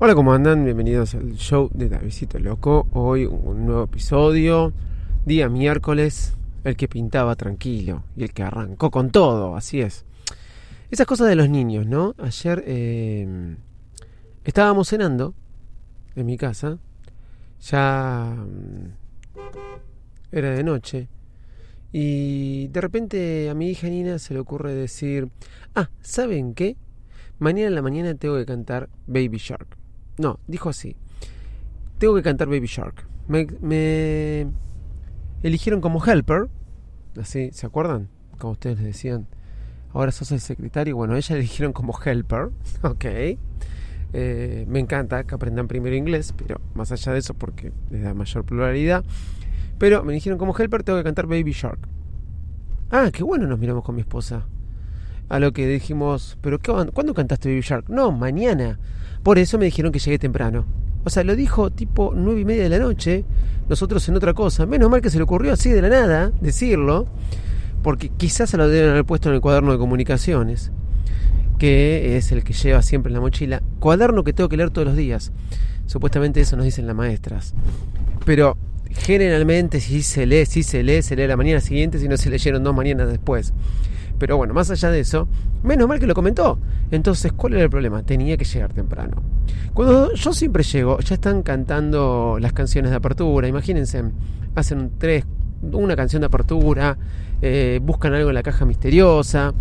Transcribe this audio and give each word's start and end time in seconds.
Hola, 0.00 0.14
¿cómo 0.14 0.32
andan? 0.32 0.64
Bienvenidos 0.64 1.16
al 1.16 1.34
show 1.34 1.70
de 1.74 1.88
Davidito 1.88 2.38
Loco. 2.38 2.86
Hoy 2.92 3.26
un 3.26 3.66
nuevo 3.66 3.82
episodio, 3.82 4.72
día 5.26 5.48
miércoles, 5.48 6.36
el 6.62 6.76
que 6.76 6.86
pintaba 6.86 7.34
tranquilo 7.34 8.04
y 8.16 8.22
el 8.22 8.32
que 8.32 8.44
arrancó 8.44 8.92
con 8.92 9.10
todo, 9.10 9.56
así 9.56 9.80
es. 9.80 10.04
Esas 10.92 11.04
cosas 11.04 11.26
de 11.26 11.34
los 11.34 11.50
niños, 11.50 11.84
¿no? 11.84 12.14
Ayer 12.18 12.62
eh, 12.64 13.56
estábamos 14.44 14.88
cenando 14.88 15.34
en 16.14 16.26
mi 16.26 16.36
casa, 16.36 16.78
ya 17.60 18.36
mm, 18.36 18.92
era 20.30 20.50
de 20.50 20.62
noche, 20.62 21.08
y 21.90 22.68
de 22.68 22.80
repente 22.80 23.50
a 23.50 23.54
mi 23.54 23.70
hija 23.70 23.88
Nina 23.88 24.20
se 24.20 24.32
le 24.32 24.38
ocurre 24.38 24.74
decir, 24.74 25.28
ah, 25.74 25.90
¿saben 26.02 26.54
qué? 26.54 26.76
Mañana 27.40 27.66
en 27.66 27.74
la 27.74 27.82
mañana 27.82 28.14
tengo 28.14 28.36
que 28.36 28.46
cantar 28.46 28.88
Baby 29.08 29.38
Shark. 29.38 29.87
No, 30.18 30.40
dijo 30.46 30.68
así. 30.68 30.96
Tengo 31.98 32.14
que 32.14 32.22
cantar 32.22 32.48
Baby 32.48 32.66
Shark. 32.66 33.06
Me, 33.28 34.46
eligieron 35.42 35.80
como 35.80 36.04
helper. 36.04 36.48
Así, 37.20 37.50
¿se 37.52 37.66
acuerdan? 37.66 38.08
Como 38.38 38.52
ustedes 38.52 38.78
les 38.78 38.86
decían. 38.86 39.26
Ahora 39.92 40.12
sos 40.12 40.32
el 40.32 40.40
secretario. 40.40 40.96
Bueno, 40.96 41.16
ella 41.16 41.36
eligieron 41.36 41.72
como 41.72 41.98
helper. 42.04 42.50
Ok. 42.82 43.04
Eh, 44.14 44.64
me 44.68 44.78
encanta 44.78 45.24
que 45.24 45.34
aprendan 45.34 45.68
primero 45.68 45.94
inglés, 45.94 46.32
pero 46.36 46.60
más 46.74 46.90
allá 46.92 47.12
de 47.12 47.18
eso, 47.18 47.34
porque 47.34 47.72
les 47.90 48.02
da 48.02 48.14
mayor 48.14 48.44
pluralidad. 48.44 49.04
Pero 49.78 50.02
me 50.02 50.12
eligieron 50.12 50.38
como 50.38 50.56
helper, 50.56 50.82
tengo 50.82 50.98
que 50.98 51.04
cantar 51.04 51.26
Baby 51.26 51.52
Shark. 51.52 51.78
Ah, 52.90 53.10
qué 53.12 53.22
bueno 53.22 53.46
nos 53.46 53.58
miramos 53.58 53.84
con 53.84 53.94
mi 53.94 54.00
esposa. 54.00 54.46
A 55.28 55.38
lo 55.38 55.52
que 55.52 55.66
dijimos, 55.66 56.38
¿pero 56.40 56.58
qué, 56.58 56.72
cuándo 56.94 57.12
cantaste 57.12 57.50
Baby 57.50 57.60
Shark? 57.60 57.90
No, 57.90 58.10
mañana. 58.10 58.78
Por 59.22 59.38
eso 59.38 59.58
me 59.58 59.66
dijeron 59.66 59.92
que 59.92 59.98
llegué 59.98 60.18
temprano. 60.18 60.64
O 61.04 61.10
sea, 61.10 61.24
lo 61.24 61.36
dijo 61.36 61.70
tipo 61.70 62.12
nueve 62.14 62.40
y 62.40 62.44
media 62.44 62.64
de 62.64 62.68
la 62.68 62.78
noche, 62.78 63.24
nosotros 63.68 64.08
en 64.08 64.16
otra 64.16 64.34
cosa. 64.34 64.66
Menos 64.66 64.90
mal 64.90 65.00
que 65.00 65.10
se 65.10 65.16
le 65.16 65.24
ocurrió 65.24 65.52
así 65.52 65.70
de 65.70 65.82
la 65.82 65.88
nada 65.88 66.32
decirlo, 66.40 67.06
porque 67.82 68.10
quizás 68.10 68.50
se 68.50 68.56
lo 68.56 68.68
deben 68.68 68.90
haber 68.90 69.04
puesto 69.04 69.28
en 69.28 69.36
el 69.36 69.40
cuaderno 69.40 69.72
de 69.72 69.78
comunicaciones, 69.78 70.70
que 71.58 72.16
es 72.16 72.32
el 72.32 72.44
que 72.44 72.52
lleva 72.52 72.82
siempre 72.82 73.10
en 73.10 73.14
la 73.14 73.20
mochila. 73.20 73.62
Cuaderno 73.78 74.24
que 74.24 74.32
tengo 74.32 74.48
que 74.48 74.56
leer 74.56 74.70
todos 74.70 74.88
los 74.88 74.96
días. 74.96 75.32
Supuestamente 75.86 76.40
eso 76.40 76.56
nos 76.56 76.64
dicen 76.64 76.86
las 76.86 76.96
maestras. 76.96 77.54
Pero 78.24 78.56
generalmente 78.90 79.80
si 79.80 80.02
se 80.02 80.26
lee, 80.26 80.46
si 80.46 80.62
se 80.62 80.82
lee, 80.82 81.02
se 81.02 81.16
lee 81.16 81.26
la 81.26 81.36
mañana 81.36 81.60
siguiente, 81.60 81.98
si 81.98 82.08
no 82.08 82.16
se 82.16 82.30
leyeron 82.30 82.62
dos 82.62 82.74
mañanas 82.74 83.08
después. 83.08 83.54
Pero 84.18 84.36
bueno, 84.36 84.54
más 84.54 84.70
allá 84.70 84.90
de 84.90 85.00
eso, 85.00 85.28
menos 85.62 85.88
mal 85.88 85.98
que 85.98 86.06
lo 86.06 86.14
comentó. 86.14 86.58
Entonces, 86.90 87.32
¿cuál 87.32 87.54
era 87.54 87.64
el 87.64 87.70
problema? 87.70 88.02
Tenía 88.02 88.36
que 88.36 88.44
llegar 88.44 88.72
temprano. 88.72 89.22
Cuando 89.74 90.12
yo 90.14 90.32
siempre 90.32 90.62
llego, 90.62 90.98
ya 91.00 91.14
están 91.14 91.42
cantando 91.42 92.38
las 92.40 92.52
canciones 92.52 92.90
de 92.90 92.96
apertura. 92.96 93.48
Imagínense, 93.48 94.02
hacen 94.54 94.92
tres, 94.98 95.24
una 95.62 95.96
canción 95.96 96.20
de 96.20 96.26
apertura, 96.26 96.98
eh, 97.42 97.80
buscan 97.82 98.14
algo 98.14 98.30
en 98.30 98.34
la 98.34 98.42
caja 98.42 98.64
misteriosa. 98.64 99.54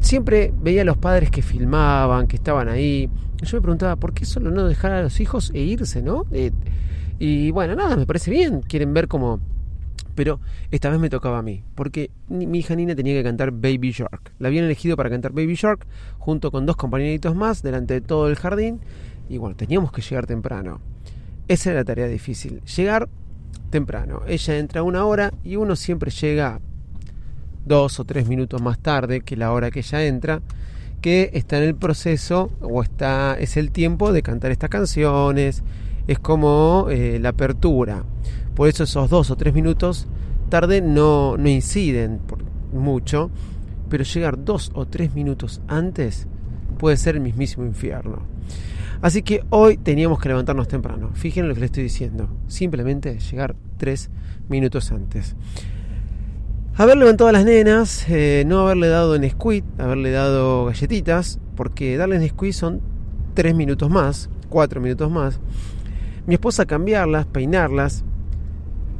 Siempre 0.00 0.52
veía 0.60 0.82
a 0.82 0.84
los 0.84 0.96
padres 0.96 1.30
que 1.30 1.42
filmaban, 1.42 2.26
que 2.26 2.36
estaban 2.36 2.68
ahí. 2.68 3.08
Yo 3.42 3.56
me 3.56 3.62
preguntaba, 3.62 3.96
¿por 3.96 4.12
qué 4.12 4.24
solo 4.24 4.50
no 4.50 4.66
dejar 4.66 4.92
a 4.92 5.02
los 5.02 5.20
hijos 5.20 5.50
e 5.54 5.60
irse, 5.60 6.02
no? 6.02 6.26
Eh, 6.32 6.52
y 7.18 7.50
bueno, 7.50 7.74
nada, 7.74 7.96
me 7.96 8.06
parece 8.06 8.30
bien. 8.30 8.62
Quieren 8.62 8.94
ver 8.94 9.08
cómo 9.08 9.40
pero 10.14 10.40
esta 10.70 10.90
vez 10.90 11.00
me 11.00 11.10
tocaba 11.10 11.38
a 11.38 11.42
mí, 11.42 11.62
porque 11.74 12.10
mi 12.28 12.58
hija 12.58 12.74
Nina 12.74 12.94
tenía 12.94 13.14
que 13.14 13.22
cantar 13.22 13.50
Baby 13.50 13.92
Shark. 13.92 14.32
La 14.38 14.48
habían 14.48 14.64
elegido 14.64 14.96
para 14.96 15.10
cantar 15.10 15.32
Baby 15.32 15.54
Shark 15.54 15.86
junto 16.18 16.50
con 16.50 16.66
dos 16.66 16.76
compañeritos 16.76 17.34
más 17.34 17.62
delante 17.62 17.94
de 17.94 18.00
todo 18.00 18.28
el 18.28 18.36
jardín 18.36 18.80
y 19.28 19.38
bueno, 19.38 19.56
teníamos 19.56 19.92
que 19.92 20.02
llegar 20.02 20.26
temprano. 20.26 20.80
Esa 21.48 21.70
era 21.70 21.80
la 21.80 21.84
tarea 21.84 22.06
difícil, 22.06 22.62
llegar 22.64 23.08
temprano. 23.70 24.22
Ella 24.26 24.58
entra 24.58 24.82
una 24.82 25.04
hora 25.04 25.32
y 25.42 25.56
uno 25.56 25.76
siempre 25.76 26.10
llega 26.10 26.60
dos 27.64 28.00
o 28.00 28.04
tres 28.04 28.28
minutos 28.28 28.60
más 28.60 28.78
tarde 28.78 29.20
que 29.20 29.36
la 29.36 29.52
hora 29.52 29.70
que 29.70 29.80
ella 29.80 30.04
entra, 30.04 30.42
que 31.00 31.30
está 31.34 31.58
en 31.58 31.64
el 31.64 31.74
proceso 31.74 32.50
o 32.60 32.82
está 32.82 33.36
es 33.38 33.56
el 33.56 33.70
tiempo 33.72 34.12
de 34.12 34.22
cantar 34.22 34.50
estas 34.50 34.70
canciones, 34.70 35.62
es 36.06 36.18
como 36.18 36.86
eh, 36.90 37.18
la 37.20 37.30
apertura. 37.30 38.04
Por 38.54 38.68
eso 38.68 38.84
esos 38.84 39.08
dos 39.10 39.30
o 39.30 39.36
tres 39.36 39.54
minutos 39.54 40.06
tarde 40.48 40.82
no, 40.82 41.36
no 41.36 41.48
inciden 41.48 42.18
por 42.18 42.38
mucho, 42.72 43.30
pero 43.88 44.04
llegar 44.04 44.44
dos 44.44 44.70
o 44.74 44.86
tres 44.86 45.14
minutos 45.14 45.60
antes 45.68 46.26
puede 46.78 46.96
ser 46.96 47.16
el 47.16 47.22
mismísimo 47.22 47.64
infierno. 47.64 48.20
Así 49.00 49.22
que 49.22 49.44
hoy 49.50 49.78
teníamos 49.78 50.20
que 50.20 50.28
levantarnos 50.28 50.68
temprano. 50.68 51.10
Fíjense 51.14 51.48
lo 51.48 51.54
que 51.54 51.60
les 51.60 51.70
estoy 51.70 51.82
diciendo. 51.84 52.28
Simplemente 52.46 53.18
llegar 53.18 53.56
tres 53.76 54.10
minutos 54.48 54.92
antes. 54.92 55.34
Haber 56.74 56.96
levantado 56.96 57.28
a 57.28 57.32
las 57.32 57.44
nenas, 57.44 58.06
eh, 58.08 58.44
no 58.46 58.60
haberle 58.60 58.88
dado 58.88 59.14
en 59.14 59.28
squid, 59.28 59.64
haberle 59.76 60.10
dado 60.10 60.66
galletitas, 60.66 61.40
porque 61.56 61.96
darle 61.96 62.16
en 62.16 62.28
squid 62.28 62.52
son 62.52 62.80
tres 63.34 63.54
minutos 63.54 63.90
más, 63.90 64.30
cuatro 64.48 64.80
minutos 64.80 65.10
más. 65.10 65.40
Mi 66.26 66.34
esposa 66.34 66.64
cambiarlas, 66.64 67.26
peinarlas, 67.26 68.04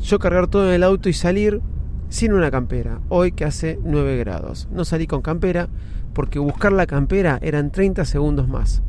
yo 0.02 0.18
cargar 0.18 0.48
todo 0.48 0.68
en 0.68 0.74
el 0.74 0.82
auto 0.82 1.08
y 1.08 1.12
salir 1.12 1.60
sin 2.08 2.32
una 2.32 2.50
campera, 2.50 3.00
hoy 3.08 3.32
que 3.32 3.44
hace 3.44 3.78
9 3.82 4.18
grados. 4.18 4.68
No 4.70 4.84
salí 4.84 5.06
con 5.06 5.22
campera 5.22 5.68
porque 6.12 6.38
buscar 6.38 6.72
la 6.72 6.86
campera 6.86 7.38
eran 7.40 7.70
30 7.70 8.04
segundos 8.04 8.48
más. 8.48 8.82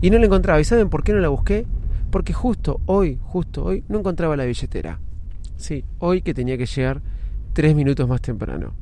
Y 0.00 0.10
no 0.10 0.18
la 0.18 0.26
encontraba. 0.26 0.60
¿Y 0.60 0.64
saben 0.64 0.88
por 0.88 1.02
qué 1.02 1.12
no 1.12 1.18
la 1.18 1.28
busqué? 1.28 1.66
Porque 2.10 2.32
justo 2.32 2.80
hoy, 2.86 3.18
justo 3.22 3.64
hoy, 3.64 3.84
no 3.88 3.98
encontraba 3.98 4.36
la 4.36 4.44
billetera. 4.44 5.00
Sí, 5.56 5.84
hoy 5.98 6.22
que 6.22 6.32
tenía 6.32 6.56
que 6.56 6.66
llegar 6.66 7.02
3 7.52 7.74
minutos 7.74 8.08
más 8.08 8.20
temprano. 8.20 8.72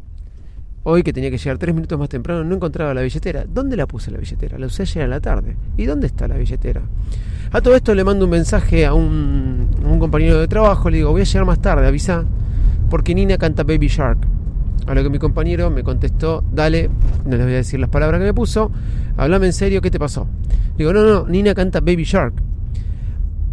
Hoy 0.84 1.02
que 1.02 1.12
tenía 1.12 1.30
que 1.30 1.38
llegar 1.38 1.56
3 1.56 1.74
minutos 1.74 1.98
más 1.98 2.10
temprano 2.10 2.44
no 2.44 2.54
encontraba 2.54 2.92
la 2.92 3.00
billetera. 3.00 3.44
¿Dónde 3.48 3.76
la 3.76 3.86
puse 3.86 4.10
la 4.10 4.18
billetera? 4.18 4.58
La 4.58 4.66
usé 4.66 4.82
ayer 4.82 5.04
a 5.04 5.08
la 5.08 5.20
tarde. 5.20 5.56
¿Y 5.76 5.86
dónde 5.86 6.06
está 6.06 6.28
la 6.28 6.36
billetera? 6.36 6.82
A 7.52 7.60
todo 7.60 7.74
esto 7.74 7.94
le 7.94 8.04
mando 8.04 8.24
un 8.24 8.32
mensaje 8.32 8.84
a 8.84 8.94
un, 8.94 9.68
compañero 9.98 10.38
de 10.38 10.48
trabajo, 10.48 10.90
le 10.90 10.98
digo, 10.98 11.10
voy 11.10 11.22
a 11.22 11.24
llegar 11.24 11.44
más 11.44 11.60
tarde, 11.60 11.86
avisa, 11.86 12.24
porque 12.90 13.14
Nina 13.14 13.38
canta 13.38 13.62
Baby 13.62 13.88
Shark. 13.88 14.18
A 14.86 14.94
lo 14.94 15.02
que 15.02 15.08
mi 15.08 15.18
compañero 15.18 15.70
me 15.70 15.82
contestó, 15.82 16.44
dale, 16.52 16.90
no 17.24 17.36
les 17.36 17.44
voy 17.44 17.54
a 17.54 17.56
decir 17.56 17.80
las 17.80 17.88
palabras 17.88 18.20
que 18.20 18.26
me 18.26 18.34
puso, 18.34 18.70
hablame 19.16 19.46
en 19.46 19.52
serio, 19.52 19.80
¿qué 19.80 19.90
te 19.90 19.98
pasó? 19.98 20.26
Digo, 20.76 20.92
no, 20.92 21.04
no, 21.04 21.26
Nina 21.26 21.54
canta 21.54 21.80
Baby 21.80 22.04
Shark. 22.04 22.34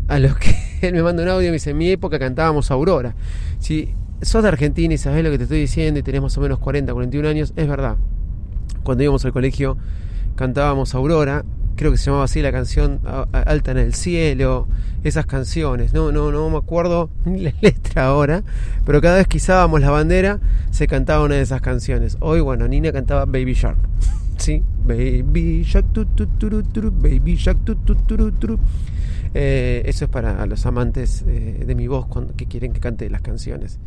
A 0.08 0.20
lo 0.20 0.36
que 0.36 0.56
él 0.88 0.94
me 0.94 1.04
manda 1.04 1.24
un 1.24 1.30
audio 1.30 1.48
y 1.48 1.52
me 1.52 1.54
dice, 1.54 1.72
en 1.72 1.78
mi 1.78 1.90
época 1.90 2.20
cantábamos 2.20 2.72
Aurora. 2.72 3.16
Si 3.60 3.94
sos 4.22 4.44
de 4.44 4.50
Argentina 4.50 4.94
y 4.94 4.98
sabés 4.98 5.24
lo 5.24 5.32
que 5.32 5.38
te 5.38 5.44
estoy 5.44 5.60
diciendo 5.60 6.00
y 6.00 6.04
tenés 6.04 6.22
más 6.22 6.38
o 6.38 6.42
menos 6.42 6.60
40, 6.60 6.94
41 6.94 7.28
años, 7.28 7.54
es 7.56 7.68
verdad. 7.68 7.96
Cuando 8.84 9.04
íbamos 9.04 9.24
al 9.26 9.32
colegio 9.32 9.78
cantábamos 10.36 10.96
Aurora 10.96 11.44
creo 11.82 11.92
que 11.92 11.98
se 11.98 12.06
llamaba 12.06 12.26
así 12.26 12.44
la 12.44 12.52
canción 12.52 13.00
Alta 13.32 13.72
en 13.72 13.80
el 13.80 13.96
cielo, 13.96 14.68
esas 15.04 15.26
canciones, 15.26 15.94
no, 15.94 16.12
no, 16.12 16.32
no 16.32 16.48
me 16.52 16.58
acuerdo 16.58 17.10
ni 17.26 17.40
la 17.40 17.54
letra 17.60 18.06
ahora, 18.06 18.44
pero 18.86 19.02
cada 19.02 19.16
vez 19.16 19.26
que 19.26 19.38
izábamos 19.38 19.82
la 19.82 19.90
bandera 19.90 20.40
se 20.70 20.86
cantaba 20.86 21.26
una 21.26 21.36
de 21.36 21.42
esas 21.42 21.60
canciones. 21.60 22.18
Hoy, 22.20 22.40
bueno, 22.40 22.68
Nina 22.68 22.92
cantaba 22.92 23.26
Baby 23.26 23.56
Shark. 23.56 23.80
Sí, 24.38 24.62
Baby 24.86 25.64
Shark, 25.64 25.92
tu, 25.92 26.06
tu, 26.06 26.28
tu, 26.28 26.92
Baby 26.92 27.36
Shark, 27.36 27.58
tu, 27.66 27.76
eh, 29.34 29.84
eso 29.86 30.06
es 30.06 30.12
para 30.12 30.46
los 30.46 30.66
amantes 30.66 31.24
eh, 31.28 31.64
de 31.66 31.76
mi 31.76 31.88
voz 31.88 32.08
que 32.36 32.46
quieren 32.46 32.74
que 32.74 32.80
cante 32.80 33.10
las 33.10 33.22
canciones. 33.22 33.80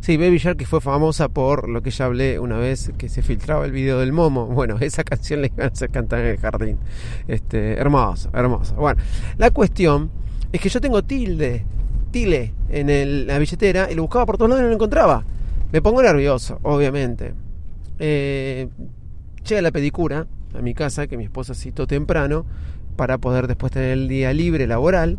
Sí, 0.00 0.16
Baby 0.16 0.38
Shark 0.38 0.58
que 0.58 0.66
fue 0.66 0.80
famosa 0.80 1.28
por 1.28 1.68
lo 1.68 1.82
que 1.82 1.90
ya 1.90 2.06
hablé 2.06 2.38
una 2.38 2.58
vez 2.58 2.92
que 2.98 3.08
se 3.08 3.22
filtraba 3.22 3.64
el 3.64 3.72
video 3.72 3.98
del 4.00 4.12
Momo. 4.12 4.46
Bueno, 4.62 4.76
esa 4.80 5.04
canción 5.04 5.40
la 5.40 5.48
iban 5.48 5.62
a 5.62 5.72
hacer 5.72 5.90
cantar 5.90 6.20
en 6.20 6.26
el 6.26 6.38
jardín. 6.38 6.78
Este, 7.26 7.74
hermosa, 7.74 8.30
hermosa. 8.32 8.74
Bueno, 8.74 9.00
la 9.38 9.50
cuestión 9.50 10.10
es 10.52 10.60
que 10.60 10.68
yo 10.68 10.80
tengo 10.80 11.02
tilde, 11.02 11.64
tile 12.10 12.52
en 12.68 13.26
la 13.26 13.38
billetera 13.38 13.90
y 13.90 13.94
lo 13.94 14.02
buscaba 14.02 14.26
por 14.26 14.38
todos 14.38 14.50
lados 14.50 14.60
y 14.60 14.64
no 14.64 14.68
lo 14.68 14.74
encontraba. 14.74 15.24
Me 15.72 15.80
pongo 15.80 16.02
nervioso, 16.02 16.60
obviamente. 16.62 17.34
Eh, 17.98 18.68
llega 19.48 19.62
la 19.62 19.70
pedicura 19.70 20.26
a 20.54 20.60
mi 20.60 20.74
casa, 20.74 21.06
que 21.06 21.16
mi 21.16 21.24
esposa 21.24 21.54
citó 21.54 21.86
temprano, 21.86 22.44
para 23.02 23.18
poder 23.18 23.48
después 23.48 23.72
tener 23.72 23.90
el 23.90 24.06
día 24.06 24.32
libre 24.32 24.64
laboral 24.68 25.18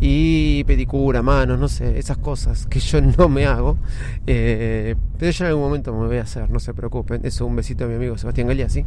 y 0.00 0.64
pedicura, 0.64 1.22
manos, 1.22 1.56
no 1.56 1.68
sé, 1.68 2.00
esas 2.00 2.18
cosas 2.18 2.66
que 2.66 2.80
yo 2.80 3.00
no 3.00 3.28
me 3.28 3.46
hago. 3.46 3.78
Eh, 4.26 4.96
pero 5.16 5.30
yo 5.30 5.44
en 5.44 5.48
algún 5.50 5.62
momento 5.62 5.94
me 5.94 6.08
voy 6.08 6.16
a 6.16 6.22
hacer, 6.22 6.50
no 6.50 6.58
se 6.58 6.74
preocupen. 6.74 7.20
Eso, 7.22 7.46
un 7.46 7.54
besito 7.54 7.84
a 7.84 7.86
mi 7.86 7.94
amigo 7.94 8.18
Sebastián 8.18 8.48
Galeazzi. 8.48 8.84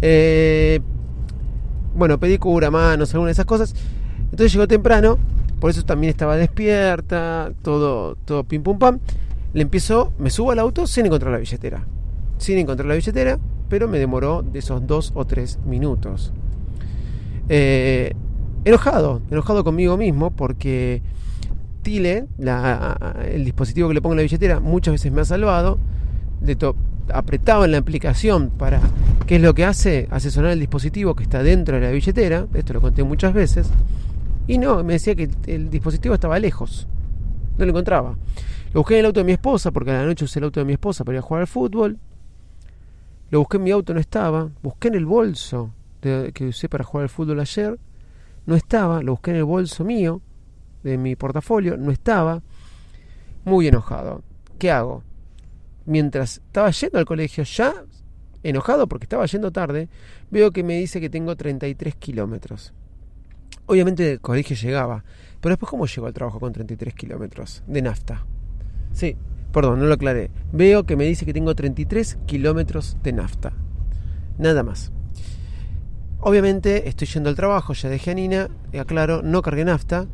Eh, 0.00 0.80
bueno, 1.94 2.18
pedicura, 2.18 2.68
manos, 2.72 3.14
alguna 3.14 3.28
de 3.28 3.34
esas 3.34 3.46
cosas. 3.46 3.76
Entonces 4.24 4.52
llegó 4.52 4.66
temprano, 4.66 5.20
por 5.60 5.70
eso 5.70 5.84
también 5.84 6.10
estaba 6.10 6.36
despierta, 6.36 7.52
todo, 7.62 8.16
todo 8.24 8.42
pim 8.42 8.64
pum 8.64 8.76
pam. 8.76 8.98
Le 9.52 9.62
empiezo, 9.62 10.12
me 10.18 10.30
subo 10.30 10.50
al 10.50 10.58
auto 10.58 10.88
sin 10.88 11.06
encontrar 11.06 11.30
la 11.30 11.38
billetera. 11.38 11.86
Sin 12.38 12.58
encontrar 12.58 12.88
la 12.88 12.96
billetera, 12.96 13.38
pero 13.68 13.86
me 13.86 14.00
demoró 14.00 14.42
de 14.42 14.58
esos 14.58 14.84
dos 14.84 15.12
o 15.14 15.24
tres 15.28 15.60
minutos. 15.64 16.32
Eh, 17.48 18.14
enojado, 18.64 19.22
enojado 19.30 19.64
conmigo 19.64 19.96
mismo 19.96 20.30
porque 20.30 21.02
Tile, 21.82 22.26
el 22.38 23.44
dispositivo 23.44 23.88
que 23.88 23.94
le 23.94 24.02
pongo 24.02 24.14
en 24.14 24.18
la 24.18 24.22
billetera, 24.22 24.60
muchas 24.60 24.92
veces 24.92 25.12
me 25.12 25.20
ha 25.20 25.24
salvado. 25.24 25.78
De 26.40 26.56
apretaba 27.12 27.64
en 27.64 27.72
la 27.72 27.78
aplicación 27.78 28.50
para 28.50 28.80
qué 29.26 29.36
es 29.36 29.42
lo 29.42 29.54
que 29.54 29.64
hace, 29.64 30.08
hace 30.10 30.30
sonar 30.30 30.52
el 30.52 30.60
dispositivo 30.60 31.14
que 31.14 31.24
está 31.24 31.42
dentro 31.42 31.76
de 31.76 31.82
la 31.82 31.90
billetera, 31.90 32.46
esto 32.54 32.72
lo 32.72 32.80
conté 32.80 33.02
muchas 33.02 33.32
veces, 33.32 33.68
y 34.46 34.58
no, 34.58 34.82
me 34.82 34.94
decía 34.94 35.14
que 35.14 35.30
el 35.46 35.70
dispositivo 35.70 36.14
estaba 36.14 36.38
lejos, 36.38 36.86
no 37.58 37.64
lo 37.64 37.70
encontraba. 37.70 38.16
Lo 38.72 38.80
busqué 38.80 38.94
en 38.94 39.00
el 39.00 39.06
auto 39.06 39.20
de 39.20 39.24
mi 39.24 39.32
esposa, 39.32 39.70
porque 39.70 39.90
a 39.90 39.94
la 39.94 40.06
noche 40.06 40.24
usé 40.24 40.38
el 40.38 40.44
auto 40.44 40.60
de 40.60 40.66
mi 40.66 40.72
esposa 40.72 41.04
para 41.04 41.16
ir 41.16 41.18
a 41.18 41.22
jugar 41.22 41.42
al 41.42 41.46
fútbol. 41.46 41.98
Lo 43.30 43.40
busqué 43.40 43.58
en 43.58 43.62
mi 43.64 43.70
auto, 43.70 43.92
no 43.92 44.00
estaba. 44.00 44.48
Busqué 44.62 44.88
en 44.88 44.94
el 44.94 45.04
bolso 45.04 45.70
que 46.02 46.46
usé 46.46 46.68
para 46.68 46.84
jugar 46.84 47.04
al 47.04 47.08
fútbol 47.08 47.40
ayer, 47.40 47.78
no 48.46 48.56
estaba. 48.56 49.02
Lo 49.02 49.12
busqué 49.12 49.30
en 49.30 49.38
el 49.38 49.44
bolso 49.44 49.84
mío, 49.84 50.20
de 50.82 50.98
mi 50.98 51.16
portafolio, 51.16 51.76
no 51.76 51.90
estaba. 51.90 52.42
Muy 53.44 53.68
enojado. 53.68 54.22
¿Qué 54.58 54.70
hago? 54.70 55.02
Mientras 55.86 56.38
estaba 56.38 56.70
yendo 56.70 56.98
al 56.98 57.04
colegio, 57.04 57.44
ya 57.44 57.72
enojado 58.42 58.88
porque 58.88 59.04
estaba 59.04 59.26
yendo 59.26 59.52
tarde, 59.52 59.88
veo 60.30 60.50
que 60.50 60.62
me 60.62 60.76
dice 60.76 61.00
que 61.00 61.10
tengo 61.10 61.36
33 61.36 61.94
kilómetros. 61.96 62.72
Obviamente 63.66 64.12
el 64.12 64.20
colegio 64.20 64.56
llegaba, 64.56 65.04
pero 65.40 65.52
después 65.52 65.70
¿cómo 65.70 65.86
llego 65.86 66.06
al 66.06 66.12
trabajo 66.12 66.40
con 66.40 66.52
33 66.52 66.94
kilómetros 66.94 67.62
de 67.66 67.82
nafta? 67.82 68.26
Sí, 68.92 69.16
perdón, 69.52 69.80
no 69.80 69.86
lo 69.86 69.94
aclaré. 69.94 70.30
Veo 70.52 70.84
que 70.84 70.96
me 70.96 71.04
dice 71.04 71.24
que 71.24 71.32
tengo 71.32 71.54
33 71.54 72.18
kilómetros 72.26 72.96
de 73.02 73.12
nafta. 73.12 73.52
Nada 74.38 74.62
más. 74.62 74.92
Obviamente 76.24 76.88
estoy 76.88 77.08
yendo 77.08 77.30
al 77.30 77.34
trabajo, 77.34 77.72
ya 77.72 77.88
dejé 77.88 78.12
a 78.12 78.14
Nina, 78.14 78.48
aclaro, 78.78 79.22
no 79.22 79.42
cargué 79.42 79.64
nafta. 79.64 80.06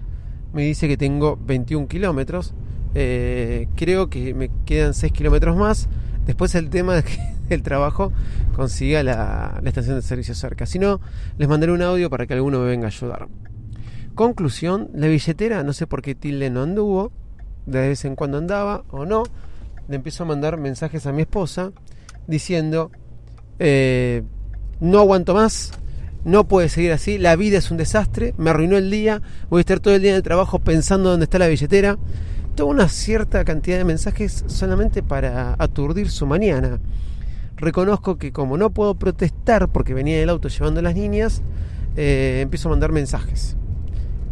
Me 0.55 0.63
dice 0.63 0.89
que 0.89 0.97
tengo 0.97 1.37
21 1.37 1.87
kilómetros. 1.87 2.55
Eh, 2.95 3.69
creo 3.77 4.09
que 4.09 4.33
me 4.33 4.51
quedan 4.65 4.95
6 4.95 5.13
kilómetros 5.13 5.55
más. 5.55 5.87
Después 6.25 6.55
el 6.55 6.71
tema 6.71 6.95
de 6.95 7.03
que 7.03 7.19
el 7.55 7.63
trabajo 7.63 8.11
consiga 8.57 9.03
la, 9.03 9.61
la 9.63 9.69
estación 9.69 9.97
de 9.97 10.03
servicio 10.03 10.35
cerca. 10.35 10.65
Si 10.65 10.79
no, 10.79 10.99
les 11.37 11.47
mandaré 11.47 11.73
un 11.73 11.83
audio 11.83 12.09
para 12.09 12.27
que 12.27 12.33
alguno 12.33 12.61
me 12.61 12.69
venga 12.69 12.87
a 12.87 12.89
ayudar. 12.89 13.29
Conclusión, 14.15 14.89
la 14.95 15.09
billetera, 15.09 15.63
no 15.63 15.75
sé 15.75 15.87
por 15.87 16.01
qué 16.01 16.15
Tilde 16.15 16.49
no 16.49 16.63
anduvo, 16.63 17.13
de 17.67 17.87
vez 17.87 18.07
en 18.07 18.17
cuando 18.17 18.39
andaba 18.39 18.83
o 18.91 19.05
no, 19.05 19.25
le 19.89 19.97
empiezo 19.97 20.23
a 20.23 20.27
mandar 20.27 20.57
mensajes 20.57 21.07
a 21.07 21.13
mi 21.13 21.23
esposa 21.23 21.71
diciendo, 22.27 22.91
eh, 23.59 24.23
no 24.81 25.01
aguanto 25.01 25.35
más, 25.35 25.73
no 26.25 26.49
puede 26.49 26.69
seguir 26.69 26.93
así, 26.93 27.19
la 27.19 27.37
vida 27.37 27.59
es 27.59 27.71
un 27.71 27.77
desastre, 27.77 28.35
me 28.39 28.51
arruinó 28.51 28.77
el 28.77 28.91
día, 28.91 29.23
voy 29.51 29.61
a 29.61 29.63
estar 29.63 29.81
todo 29.81 29.95
el 29.95 30.03
día 30.03 30.11
en 30.11 30.17
el 30.17 30.23
trabajo 30.23 30.59
pensando 30.59 31.11
dónde 31.11 31.25
está 31.25 31.39
la 31.39 31.49
billetera. 31.49 31.99
Toda 32.55 32.71
una 32.71 32.89
cierta 32.89 33.45
cantidad 33.45 33.79
de 33.79 33.85
mensajes 33.85 34.45
solamente 34.49 35.03
para 35.03 35.55
aturdir 35.59 36.11
su 36.11 36.27
mañana. 36.27 36.81
Reconozco 37.57 38.19
que 38.19 38.33
como 38.33 38.57
no 38.57 38.71
puedo 38.71 38.97
protestar 38.97 39.69
porque 39.69 39.95
venía 39.95 40.19
del 40.19 40.29
auto 40.29 40.49
llevando 40.49 40.81
a 40.81 40.83
las 40.83 40.97
niñas, 40.97 41.43
eh, 41.97 42.41
empiezo 42.43 42.69
a 42.69 42.71
mandar 42.71 42.91
mensajes. 42.91 43.57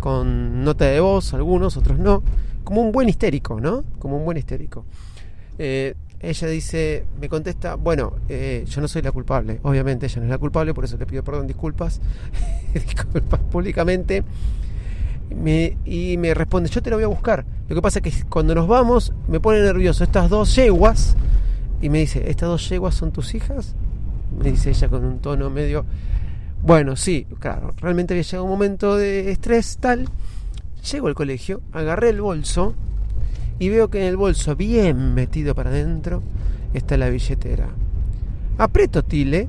Con 0.01 0.65
nota 0.65 0.87
de 0.87 0.99
voz, 0.99 1.35
algunos, 1.35 1.77
otros 1.77 1.99
no 1.99 2.23
como 2.67 2.83
un 2.83 2.91
buen 2.91 3.09
histérico, 3.09 3.61
¿no? 3.61 3.85
Como 4.01 4.17
un 4.19 4.25
buen 4.25 4.37
histérico. 4.37 4.85
Eh, 5.57 5.95
ella 6.21 6.49
dice, 6.49 7.05
me 7.21 7.29
contesta, 7.29 7.75
bueno, 7.75 8.15
eh, 8.29 8.65
yo 8.67 8.81
no 8.81 8.89
soy 8.89 9.03
la 9.03 9.13
culpable, 9.13 9.61
obviamente 9.63 10.07
ella 10.07 10.21
no 10.21 10.25
es 10.25 10.31
la 10.31 10.39
culpable, 10.39 10.75
por 10.75 10.85
eso 10.85 10.97
le 10.97 11.07
pido 11.07 11.23
perdón, 11.23 11.47
disculpas, 11.47 12.01
disculpas 12.75 13.41
públicamente. 13.51 14.25
y 15.85 16.17
me 16.19 16.35
responde, 16.35 16.69
yo 16.71 16.83
te 16.83 16.91
lo 16.91 16.97
voy 16.97 17.05
a 17.05 17.09
buscar. 17.09 17.45
Lo 17.69 17.75
que 17.75 17.83
pasa 17.83 18.01
es 18.01 18.03
que 18.03 18.25
cuando 18.29 18.55
nos 18.55 18.69
vamos 18.69 19.13
me 19.29 19.41
pone 19.41 19.61
nervioso 19.61 20.05
estas 20.05 20.31
dos 20.31 20.55
yeguas 20.55 21.17
y 21.81 21.91
me 21.91 21.99
dice, 21.99 22.31
¿estas 22.31 22.49
dos 22.49 22.69
yeguas 22.69 22.95
son 22.95 23.13
tus 23.13 23.35
hijas? 23.35 23.75
Me 24.39 24.51
dice 24.51 24.71
ella 24.71 24.89
con 24.89 25.05
un 25.05 25.19
tono 25.19 25.51
medio... 25.51 25.85
Bueno, 26.63 26.97
sí, 26.97 27.27
claro, 27.39 27.75
realmente 27.81 28.15
había 28.15 28.23
llegado 28.23 28.45
un 28.45 28.51
momento 28.51 28.97
de 28.97 29.31
estrés 29.31 29.77
tal 29.79 30.09
Llego 30.93 31.09
al 31.09 31.15
colegio, 31.15 31.63
agarré 31.73 32.11
el 32.11 32.21
bolso 32.21 32.75
y 33.59 33.69
veo 33.69 33.89
que 33.89 34.01
en 34.01 34.09
el 34.09 34.17
bolso, 34.17 34.57
bien 34.57 35.15
metido 35.15 35.55
para 35.55 35.71
adentro, 35.71 36.23
está 36.75 36.97
la 36.97 37.09
billetera. 37.09 37.69
Aprieto 38.59 39.03
tile 39.03 39.49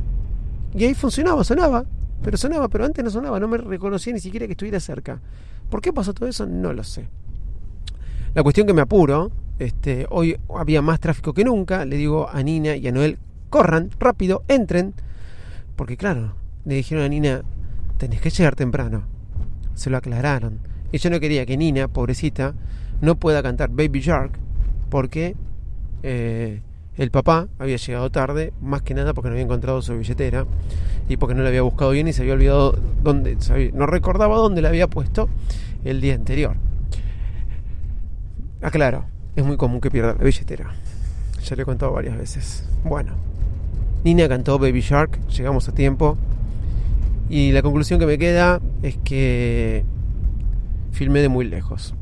y 0.74 0.86
ahí 0.86 0.94
funcionaba, 0.94 1.44
sonaba, 1.44 1.86
pero 2.21 2.38
sonaba, 2.38 2.68
pero 2.68 2.86
antes 2.86 3.04
no 3.04 3.09
sonaba, 3.09 3.39
no 3.39 3.48
me 3.48 3.57
reconocía 3.57 4.13
ni 4.13 4.19
siquiera 4.19 4.45
que 4.45 4.54
estuviera 4.54 4.80
cerca. 4.80 5.19
¿Por 5.69 5.81
qué 5.81 5.92
pasó 5.92 6.13
todo 6.13 6.27
eso? 6.30 6.45
No 6.45 6.74
lo 6.74 6.83
sé. 6.83 7.07
La 8.33 8.44
cuestión 8.44 8.68
que 8.68 8.74
me 8.74 8.81
apuro, 8.81 9.31
este, 9.59 10.06
hoy 10.10 10.38
había 10.56 10.81
más 10.81 11.00
tráfico 11.00 11.33
que 11.33 11.44
nunca, 11.44 11.86
le 11.86 11.98
digo 11.98 12.30
a 12.30 12.42
Nina 12.44 12.75
y 12.75 12.88
a 12.88 12.92
Noel, 12.92 13.18
corran, 13.50 13.89
rápido, 14.00 14.44
entren, 14.48 14.94
porque 15.75 15.98
claro, 15.98 16.36
le 16.65 16.75
dijeron 16.75 17.03
a 17.03 17.10
Nina, 17.10 17.42
tenés 17.98 18.21
que 18.21 18.30
llegar 18.30 18.56
temprano. 18.56 19.03
Se 19.74 19.89
lo 19.89 19.98
aclararon 19.98 20.60
y 20.92 20.98
yo 20.98 21.10
no 21.10 21.19
quería 21.19 21.45
que 21.45 21.57
Nina, 21.57 21.88
pobrecita, 21.88 22.53
no 23.01 23.15
pueda 23.15 23.44
cantar 23.44 23.69
Baby 23.69 23.99
Shark 24.01 24.31
porque 24.89 25.35
eh, 26.03 26.61
el 26.95 27.11
papá 27.11 27.47
había 27.59 27.77
llegado 27.77 28.09
tarde, 28.09 28.53
más 28.61 28.81
que 28.81 28.94
nada 28.94 29.13
porque 29.13 29.29
no 29.29 29.33
había 29.33 29.45
encontrado 29.45 29.81
su 29.81 29.97
billetera 29.97 30.45
y 31.07 31.17
porque 31.17 31.35
no 31.35 31.44
la 31.44 31.49
había 31.49 31.61
buscado 31.61 31.91
bien 31.91 32.07
y 32.07 32.13
se 32.13 32.21
había 32.23 32.33
olvidado 32.33 32.77
dónde, 33.03 33.38
no 33.73 33.85
recordaba 33.85 34.38
dónde 34.38 34.61
la 34.61 34.69
había 34.69 34.88
puesto 34.88 35.29
el 35.83 36.01
día 36.01 36.15
anterior. 36.15 36.55
Aclaro, 38.61 39.05
es 39.35 39.45
muy 39.45 39.57
común 39.57 39.79
que 39.79 39.91
pierda 39.91 40.15
la 40.17 40.23
billetera. 40.23 40.71
Ya 41.43 41.55
lo 41.55 41.61
he 41.61 41.65
contado 41.65 41.93
varias 41.93 42.17
veces. 42.17 42.67
Bueno, 42.83 43.13
Nina 44.03 44.27
cantó 44.27 44.57
Baby 44.57 44.81
Shark, 44.81 45.19
llegamos 45.27 45.69
a 45.69 45.73
tiempo. 45.73 46.17
Y 47.29 47.51
la 47.51 47.61
conclusión 47.61 48.00
que 48.00 48.05
me 48.05 48.17
queda 48.17 48.61
es 48.81 48.97
que 49.03 49.85
filmé 50.92 51.19
de 51.19 51.30
muy 51.30 51.45
lejos. 51.45 51.95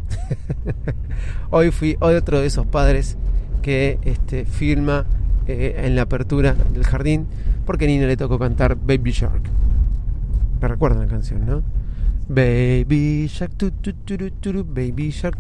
Hoy 1.50 1.72
fui 1.72 1.98
otro 2.00 2.40
de 2.40 2.48
esos 2.48 2.66
padres 2.66 3.18
que 3.62 4.00
este, 4.04 4.46
filma 4.46 5.06
eh, 5.48 5.82
en 5.86 5.96
la 5.96 6.04
apertura 6.04 6.56
del 6.74 6.84
jardín 6.84 7.28
porque 7.66 7.86
a 7.86 7.88
Nina 7.88 8.06
le 8.06 8.18
tocó 8.18 8.38
cantar 8.38 8.76
Baby 8.76 9.12
Shark. 9.12 9.42
Me 10.62 10.68
recuerdan 10.68 11.02
la 11.02 11.08
canción, 11.08 11.46
¿no? 11.46 11.64
Baby 12.28 13.28
Shark, 13.28 13.54
tu, 13.56 13.72
tu, 13.72 13.94
tu, 13.94 14.64
Baby 14.64 15.10
Shark, 15.12 15.38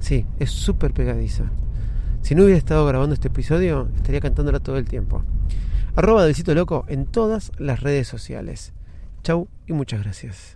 Sí, 0.00 0.26
es 0.38 0.50
súper 0.50 0.92
pegadiza. 0.92 1.44
Si 2.22 2.34
no 2.34 2.42
hubiera 2.42 2.58
estado 2.58 2.84
grabando 2.86 3.14
este 3.14 3.28
episodio, 3.28 3.88
estaría 3.96 4.20
cantándola 4.20 4.60
todo 4.60 4.76
el 4.78 4.86
tiempo. 4.86 5.22
Arroba 5.94 6.24
del 6.24 6.34
sitio 6.34 6.54
loco 6.54 6.84
en 6.88 7.06
todas 7.06 7.52
las 7.58 7.80
redes 7.80 8.08
sociales. 8.08 8.72
Chau 9.22 9.48
y 9.66 9.72
muchas 9.72 10.02
gracias. 10.02 10.55